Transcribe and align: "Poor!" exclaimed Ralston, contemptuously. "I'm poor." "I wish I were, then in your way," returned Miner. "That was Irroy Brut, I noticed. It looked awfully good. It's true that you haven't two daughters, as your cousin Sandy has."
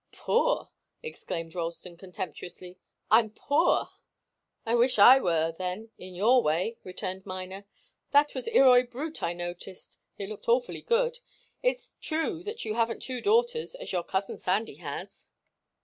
"Poor!" 0.13 0.71
exclaimed 1.03 1.53
Ralston, 1.53 1.95
contemptuously. 1.95 2.79
"I'm 3.11 3.29
poor." 3.29 3.89
"I 4.65 4.73
wish 4.73 4.97
I 4.97 5.19
were, 5.19 5.53
then 5.55 5.91
in 5.99 6.15
your 6.15 6.41
way," 6.41 6.77
returned 6.83 7.23
Miner. 7.27 7.67
"That 8.09 8.33
was 8.33 8.47
Irroy 8.47 8.89
Brut, 8.89 9.21
I 9.21 9.33
noticed. 9.33 9.99
It 10.17 10.27
looked 10.27 10.49
awfully 10.49 10.81
good. 10.81 11.19
It's 11.61 11.93
true 12.01 12.41
that 12.45 12.65
you 12.65 12.73
haven't 12.73 13.01
two 13.03 13.21
daughters, 13.21 13.75
as 13.75 13.91
your 13.91 14.01
cousin 14.03 14.39
Sandy 14.39 14.77
has." 14.77 15.27